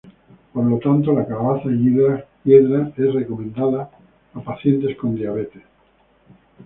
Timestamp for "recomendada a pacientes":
3.13-4.97